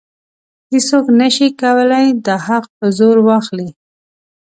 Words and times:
هیڅوک 0.71 1.05
نشي 1.19 1.47
کولی 1.61 2.07
دا 2.25 2.35
حق 2.45 2.65
په 2.77 2.85
زور 2.97 3.17
واخلي. 3.27 3.69